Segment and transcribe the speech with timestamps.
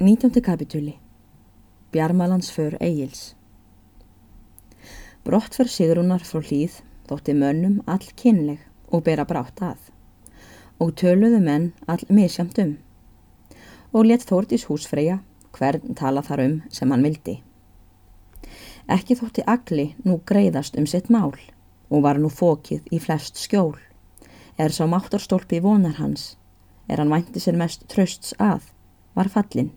[0.00, 0.42] 19.
[0.42, 0.98] kapitúli
[1.90, 3.36] Bjarmalandsför Egils.
[5.24, 6.76] Brottför Sigrúnar frá hlýð
[7.08, 8.60] þótti mönnum all kynleg
[8.94, 9.80] og bera brátt að.
[10.78, 12.76] Og töluðu menn all misjamt um.
[13.90, 15.16] Og let Þórtís húsfreyja
[15.58, 17.34] hvern tala þar um sem hann vildi.
[18.86, 21.34] Ekki þótti agli nú greiðast um sitt mál
[21.90, 23.74] og var nú fókið í flest skjól.
[24.62, 26.36] Er sá máttarstólpi vonar hans.
[26.86, 28.70] Er hann vænti sér mest trösts að
[29.18, 29.74] var fallin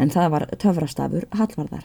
[0.00, 1.84] en það var töfrastafur Hallvarðar.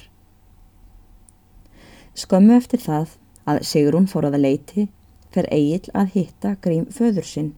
[2.15, 4.87] Skömmu eftir það að Sigrún fór að leiti
[5.35, 7.51] fer Egil að hitta grím föður sinn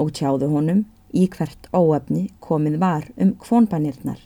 [0.00, 4.20] og tjáðu honum í hvert óöfni komið var um kvónbanirnar.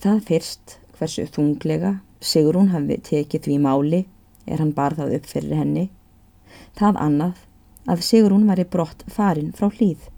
[0.00, 4.02] Það fyrst hversu þunglega Sigrún hafi tekið því máli
[4.44, 5.86] er hann barðað upp fyrir henni.
[6.76, 7.44] Það annað
[7.88, 10.10] að Sigrún var í brott farin frá hlýð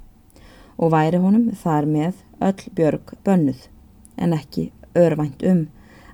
[0.82, 3.68] og væri honum þar með öll björg bönnuð
[4.16, 5.66] en ekki örvænt um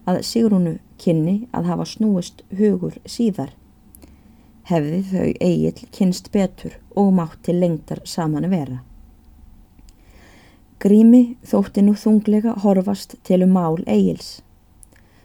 [0.09, 3.53] að Sigrúnu kynni að hafa snúist hugur síðar.
[4.69, 8.83] Hefði þau eigil kynst betur og mátt til lengtar saman vera.
[10.79, 14.39] Grími þótti nú þunglega horfast til um mál eigils.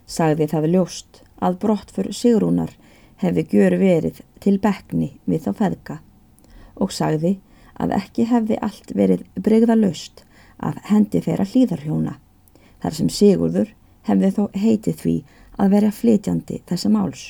[0.07, 2.73] Sagði það ljóst að brottfur Sigrúnar
[3.21, 5.99] hefði gjör verið til bekni við þá feðka
[6.75, 7.37] og sagði
[7.79, 10.23] að ekki hefði allt verið bregða löst
[10.57, 12.17] að hendi þeirra hlýðarhjóna
[12.83, 13.71] þar sem Sigurður
[14.07, 15.15] hefði þó heitið því
[15.63, 17.23] að vera flytjandi þessa máls.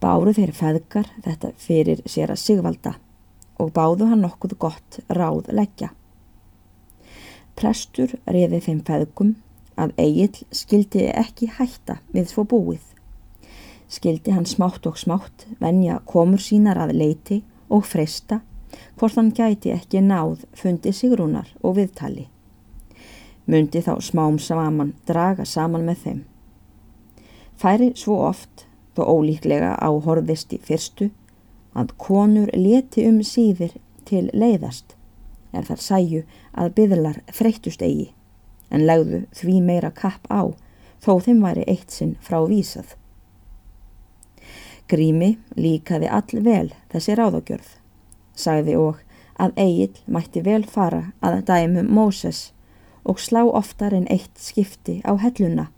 [0.00, 2.94] Báru þeir feðgar þetta fyrir sér að Sigvalda
[3.60, 5.90] og báðu hann nokkuð gott ráð leggja.
[7.58, 9.34] Prestur reyði þeim feðgum
[9.80, 12.80] að Egil skildi ekki hætta við svo búið.
[13.90, 18.40] Skildi hann smátt og smátt venja komur sínar að leiti og freysta
[18.96, 22.28] hvort hann gæti ekki náð fundi Sigrúnar og viðtali
[23.50, 26.20] myndi þá smám saman draga saman með þeim.
[27.60, 31.10] Færi svo oft, þó ólíklega áhorðist í fyrstu,
[31.74, 33.76] að konur leti um síðir
[34.08, 34.96] til leiðast,
[35.52, 36.22] er þar sæju
[36.54, 38.08] að byðlar þreytust eigi,
[38.70, 40.50] en legðu því meira kapp á,
[41.02, 42.94] þó þeim væri eitt sinn frá vísað.
[44.90, 47.68] Grími líkaði all vel þessi ráðagjörð,
[48.34, 49.04] sagði og
[49.40, 52.50] að Egil mætti vel fara að dæmu Móses
[53.04, 55.68] og slá oftar en eitt skipti á helluna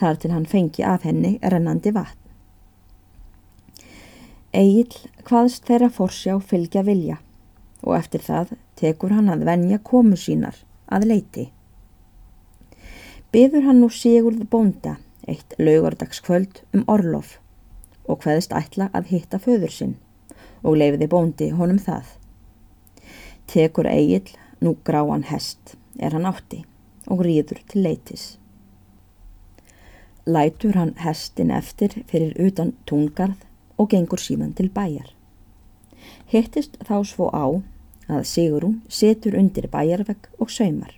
[0.00, 2.16] þar til hann fengi af henni rennandi vatn.
[4.56, 7.20] Egil hvaðst þeirra forsjá fylgja vilja
[7.82, 10.56] og eftir það tekur hann að venja komu sínar
[10.90, 11.46] að leiti.
[13.30, 14.96] Byður hann nú Sigurð bónda
[15.30, 17.36] eitt laugardagskvöld um orlof
[18.10, 19.94] og hvaðist ætla að hitta föður sinn
[20.64, 22.08] og leifiði bóndi honum það.
[23.46, 26.64] Tekur Egil nú gráan hest er hann átti
[27.10, 28.36] og rýður til leitis.
[30.26, 33.46] Lætur hann hestin eftir fyrir utan túngarð
[33.80, 35.08] og gengur síðan til bæjar.
[36.30, 37.46] Hittist þá svo á
[38.10, 40.92] að Sigurún setur undir bæjarvegg og saumar.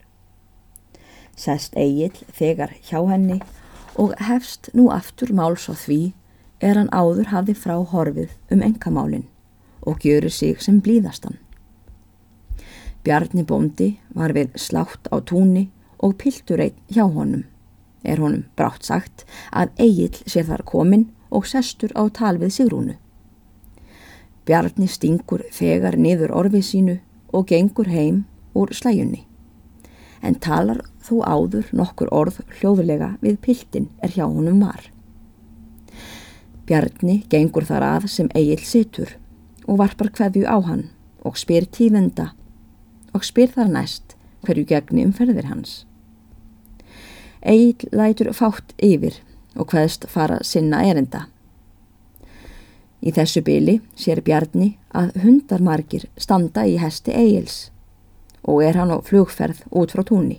[1.36, 3.40] Sest Egil þegar hjá henni
[3.96, 6.12] og hefst nú aftur máls á því
[6.60, 9.28] er hann áður hafi frá horfið um engamálinn
[9.82, 11.41] og gjörur sig sem blíðastan.
[13.02, 15.64] Bjarni bóndi var við slátt á túni
[15.98, 17.42] og piltur einn hjá honum.
[18.06, 22.94] Er honum brátt sagt að Egil sé þar komin og sestur á tal við Sigrúnu.
[24.46, 26.96] Bjarni stingur fegar niður orfið sínu
[27.34, 28.24] og gengur heim
[28.54, 29.24] úr slæjunni.
[30.22, 34.84] En talar þú áður nokkur orð hljóðulega við piltin er hjá honum var.
[36.66, 39.16] Bjarni gengur þar að sem Egil situr
[39.66, 40.86] og varpar hverju á hann
[41.26, 42.30] og spyr tífenda
[43.12, 45.82] og spyr þar næst hverju gegni um ferðir hans.
[47.42, 49.18] Egil lætur fátt yfir
[49.58, 51.26] og hvaðst fara sinna erinda.
[53.02, 57.70] Í þessu byli sér Bjarni að hundarmargir standa í hesti Egils
[58.46, 60.38] og er hann á flugferð út frá túnni.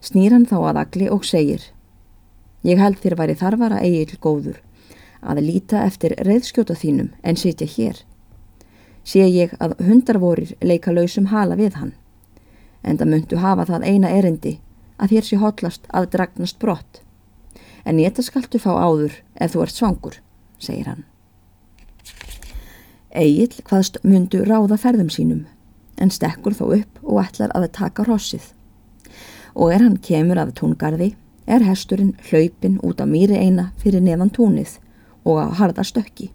[0.00, 1.70] Snýr hann þá að agli og segir
[2.64, 4.62] Ég held þér væri þarfara Egil góður
[5.20, 8.00] að líta eftir reyðskjóta þínum en sitja hér
[9.04, 11.92] sé ég að hundarvorir leika lausum hala við hann.
[12.82, 14.58] En það myndu hafa það eina erindi
[14.98, 17.00] að þér sé hotlast að dragnast brott.
[17.84, 20.20] En ég þetta skaltu fá áður ef þú ert svangur,
[20.58, 21.04] segir hann.
[23.14, 25.44] Egil hvaðst myndu ráða ferðum sínum,
[26.00, 28.48] en stekkur þó upp og ætlar að taka rossið.
[29.54, 31.12] Og er hann kemur af tóngarði,
[31.46, 34.78] er hesturinn hlaupin út á mýri eina fyrir neðan tónið
[35.28, 36.32] og á harda stökki.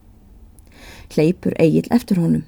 [1.10, 2.46] Hlaupur Egil eftir honum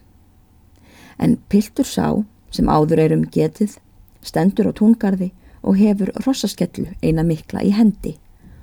[1.21, 2.07] en piltur sá
[2.51, 3.77] sem áður er um getið
[4.25, 5.31] stendur á túngarði
[5.61, 8.15] og hefur rossaskellu eina mikla í hendi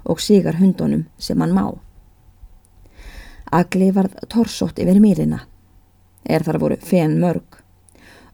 [0.05, 1.79] og sigar hundunum sem hann má.
[3.53, 5.41] Agli varð torsótt yfir mýrina,
[6.25, 7.63] er þar voru fen mörg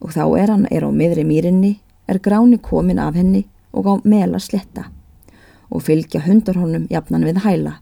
[0.00, 1.78] og þá er hann er á miðri mýrinni,
[2.08, 4.88] er gráni komin af henni og á mela sletta
[5.70, 7.78] og fylgja hundarhónum jafnan við hæla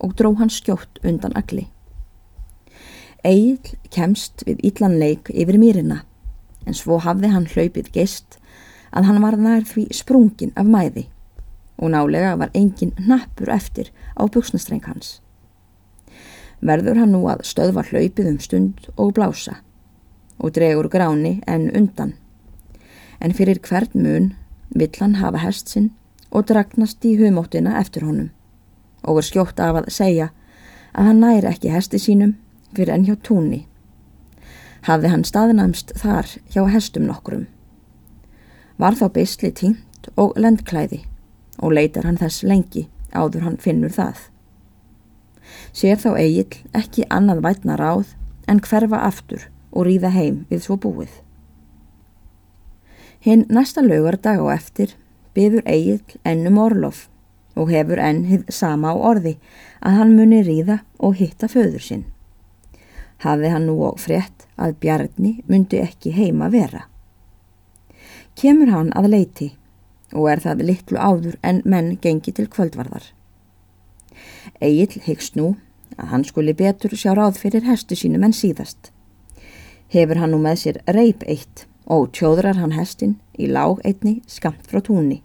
[0.00, 1.68] og dró hann skjótt undan agli.
[3.24, 6.02] Egil kemst við illan leik yfir mýrina
[6.68, 8.36] en svo hafði hann hlaupið geist
[8.92, 11.06] að hann var nær því sprungin af mæði
[11.80, 15.22] og nálega var engin nappur eftir á buksnastreng hans.
[16.60, 19.56] Verður hann nú að stöðva hlaupið um stund og blása
[20.38, 22.14] og dregur gráni en undan.
[23.24, 24.32] En fyrir hvern mun
[24.68, 25.90] vill hann hafa hest sinn
[26.30, 28.30] og dragnast í humóttina eftir honum
[29.04, 30.30] og er skjótt af að segja
[30.92, 32.36] að hann næri ekki hesti sínum
[32.76, 33.64] fyrir enn hjá túnni.
[34.84, 37.46] Hafði hann staðnamst þar hjá hestum nokkrum
[38.78, 41.04] var þá beisli tínt og lendklæði
[41.62, 44.16] og leitar hann þess lengi áður hann finnur það.
[45.74, 48.14] Sér þá Egil ekki annað vætna ráð
[48.50, 51.10] en hverfa aftur og ríða heim við svo búið.
[53.24, 54.96] Hinn næsta lögardag á eftir
[55.34, 57.06] byður Egil ennum orlof
[57.54, 59.36] og hefur enn hið sama á orði
[59.80, 62.04] að hann muni ríða og hitta föður sinn.
[63.22, 66.88] Hafði hann nú á frétt að Bjarni myndi ekki heima vera
[68.40, 69.50] kemur hann að leiti
[70.14, 73.06] og er það litlu áður en menn gengi til kvöldvarðar.
[74.62, 75.54] Egil hyggst nú
[75.96, 78.90] að hann skuli betur sjá ráð fyrir hestu sínum en síðast.
[79.90, 84.66] Hefur hann nú með sér reip eitt og tjóðrar hann hestin í lág einni skamt
[84.70, 85.22] frá túnni.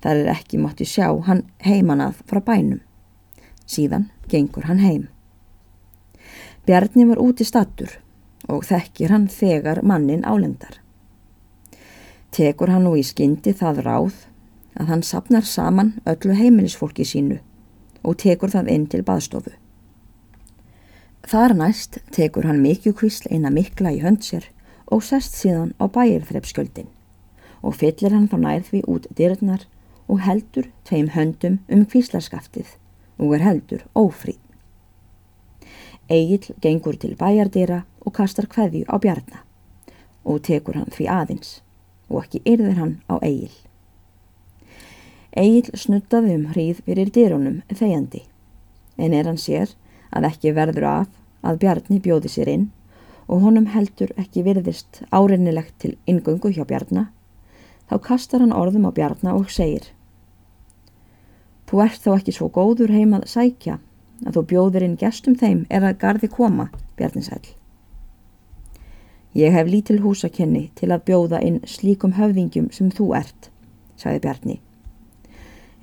[0.00, 2.80] Það er ekki mátti sjá hann heimanað frá bænum.
[3.66, 5.06] Síðan gengur hann heim.
[6.66, 7.92] Bjarni var úti stattur
[8.48, 10.80] og þekkir hann þegar mannin álendar
[12.36, 14.16] tekur hann nú í skyndi það ráð
[14.76, 17.38] að hann sapnar saman öllu heimilisfólki sínu
[18.02, 19.54] og tekur það inn til baðstofu.
[21.26, 24.50] Þar næst tekur hann mikjukvísl eina mikla í hönd sér
[24.92, 26.92] og sest síðan á bæirþreppskjöldin
[27.62, 29.64] og fyllir hann þá nærð við út dyrðnar
[30.06, 32.76] og heldur tveim höndum um kvíslarskaftið
[33.16, 34.45] og er heldur ófríð.
[36.08, 39.42] Egil gengur til bæjardýra og kastar hverju á bjarna
[40.24, 41.60] og tekur hann því aðins
[42.10, 43.50] og ekki yrðir hann á Egil.
[45.36, 48.22] Egil snuttaði um hríð fyrir dýrunum þegjandi,
[48.96, 49.74] en er hann sér
[50.14, 51.10] að ekki verður af
[51.46, 52.68] að Bjarni bjóði sér inn
[53.26, 57.08] og honum heldur ekki virðist árinnilegt til ingöngu hjá Bjarna,
[57.90, 59.90] þá kastar hann orðum á Bjarna og segir
[61.66, 63.80] Þú ert þó ekki svo góður heimað sækja
[64.24, 67.42] að þú bjóðir inn gestum þeim er að gardi koma, Bjarni sæl.
[69.36, 73.50] Ég hef lítil húsakenni til að bjóða inn slíkum höfðingjum sem þú ert,
[74.00, 74.56] sagði Bjarni.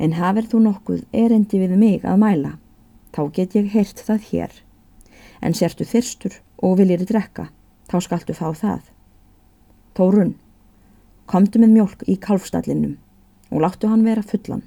[0.01, 2.55] En hafið þú nokkuð erendi við mig að mæla,
[3.13, 4.57] þá get ég heyrt það hér.
[5.45, 7.51] En sértu þyrstur og viljir drekka,
[7.91, 8.81] þá skaltu fá það.
[9.93, 10.33] Tórun,
[11.29, 12.97] komdu með mjölk í kalfstallinum
[13.53, 14.65] og láttu hann vera fullan.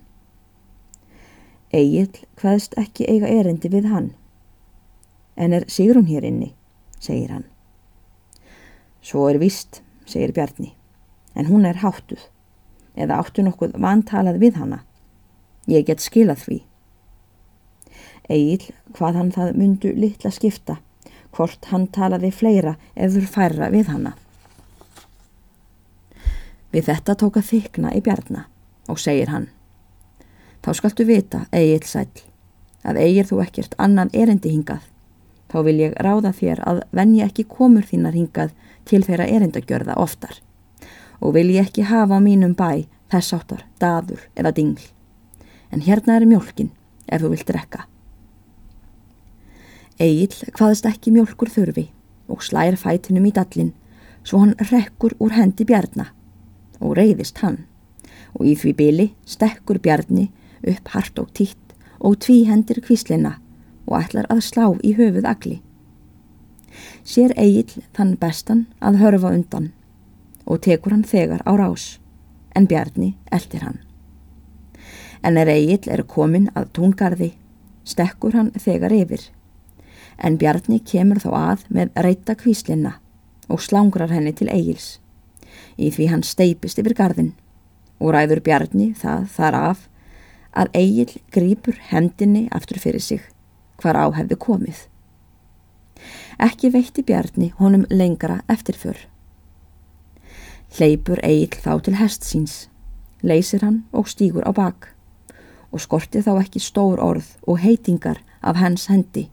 [1.77, 2.09] Egil
[2.41, 4.13] hvaðst ekki eiga erendi við hann.
[5.37, 6.55] En er Sigrun hér inni,
[7.01, 7.45] segir hann.
[9.05, 10.73] Svo er vist, segir Bjarni,
[11.37, 12.23] en hún er háttuð,
[12.97, 14.81] eða áttu nokkuð vantalað við hana.
[15.69, 16.59] Ég get skilað því.
[18.33, 20.79] Egil, hvað hann það myndu litla skipta,
[21.37, 24.15] hvort hann talaði fleira eður færra við hana.
[26.73, 28.47] Við þetta tóka þykna í Bjarna
[28.91, 29.51] og segir hann,
[30.67, 32.09] þá skaltu vita, Egil sæl,
[32.83, 34.83] að eigir þú ekkert annað erendi hingað,
[35.47, 38.55] þá vil ég ráða þér að venja ekki komur þínar hingað
[38.87, 40.41] til þeirra erindagjörða oftar
[41.23, 44.83] og vil ég ekki hafa á mínum bæ þess áttar, daður eða dingl.
[45.71, 46.73] En hérna er mjölkin
[47.07, 47.87] ef þú vilt drekka.
[50.03, 51.87] Egil hvaðist ekki mjölkur þurfi
[52.29, 53.71] og slær fætinum í dallin
[54.27, 56.11] svo hann rekkur úr hendi bjarna
[56.83, 57.63] og reyðist hann
[58.35, 60.27] og í því byli stekkur bjarni
[60.63, 63.37] upp hart og títt og tví hendir kvíslina
[63.87, 65.61] og ætlar að slá í höfuð agli
[67.07, 69.71] sér Egil þann bestan að hörfa undan
[70.47, 71.99] og tekur hann þegar á rás,
[72.55, 73.81] en Bjarni eldir hann.
[75.23, 77.33] En er Egil er komin að túngarði,
[77.85, 79.25] stekkur hann þegar yfir,
[80.19, 82.97] en Bjarni kemur þá að með reyta kvíslinna
[83.51, 85.01] og slangrar henni til Egils,
[85.79, 87.35] í því hann steipist yfir gardin
[87.99, 89.87] og ræður Bjarni það þar af
[90.57, 93.23] að Egil grýpur hendinni aftur fyrir sig
[93.83, 94.79] hvar á hefði komið.
[96.41, 98.97] Ekki veitti Bjarni honum lengra eftirför.
[100.77, 102.67] Hleypur Egil þá til hest síns,
[103.23, 104.93] leysir hann og stýgur á bak
[105.73, 109.29] og skorti þá ekki stór orð og heitingar af hans hendi.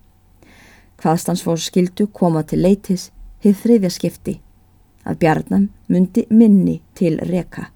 [1.00, 3.12] Hvaðstansfórs skildu koma til leitis
[3.44, 4.40] hið þriðja skipti
[5.04, 7.73] að Bjarnam myndi minni til reka.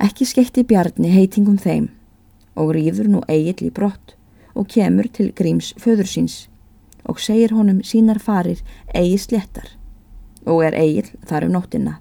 [0.00, 1.90] Ekki skeitti Bjarni heitingum þeim
[2.56, 4.14] og rýður nú Egil í brott
[4.56, 6.36] og kemur til Gríms föður síns
[7.04, 8.62] og segir honum sínar farir
[8.96, 9.68] eigi slettar
[10.46, 11.98] og er Egil þar um nóttina.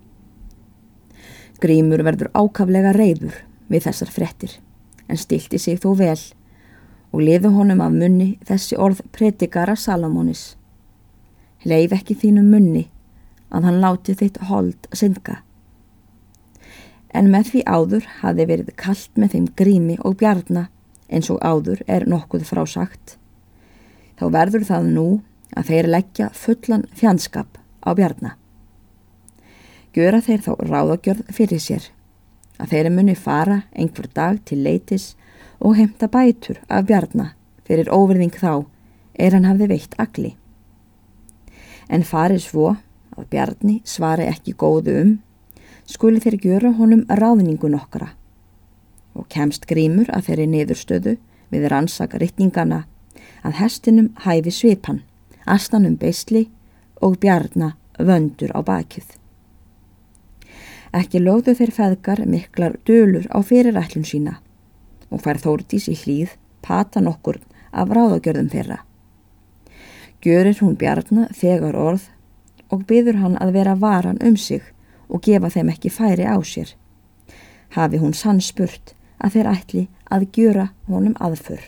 [1.60, 3.36] Grímur verður ákaflega reyður
[3.68, 4.56] við þessar frettir
[5.12, 6.22] en stilti sig þó vel
[7.12, 10.54] og liðu honum af munni þessi orð predikara Salamónis.
[11.68, 12.88] Leif ekki þínum munni
[13.52, 15.42] að hann láti þitt hold synga.
[17.14, 20.68] En með því áður hafi verið kallt með þeim grími og bjarna
[21.10, 23.16] eins og áður er nokkuð frásagt.
[24.20, 25.08] Þá verður það nú
[25.58, 28.36] að þeir leggja fullan fjandskap á bjarna.
[29.96, 31.88] Gjöra þeir þá ráðagjörð fyrir sér
[32.60, 35.16] að þeir muni fara einhver dag til leitis
[35.60, 37.32] og heimta bætur af bjarna
[37.66, 38.68] fyrir óverðing þá
[39.20, 40.36] er hann hafði veitt agli.
[41.90, 42.68] En farið svo
[43.18, 45.16] að bjarni svari ekki góðu um
[45.90, 48.14] skuli þeir gjöra honum ráðningu nokkara
[49.18, 51.16] og kemst grímur að þeirri niðurstöðu
[51.50, 52.84] við rannsaka rittningana
[53.44, 55.02] að hestinum hæfi svipan,
[55.46, 56.46] astanum beisli
[57.02, 59.08] og bjarna vöndur á bakið.
[60.96, 64.38] Ekki lögðu þeir feðgar miklar dölur á fyrirætlun sína
[65.10, 67.42] og fær þórdís í hlýð pata nokkur
[67.72, 68.80] af ráðagjörðum þeirra.
[70.22, 72.10] Gjörir hún bjarna þegar orð
[72.70, 74.64] og byður hann að vera varan um sig
[75.10, 76.76] og gefa þeim ekki færi á sér.
[77.76, 81.62] Hafi hún sann spurt að þeir ætli að gjöra honum aðför.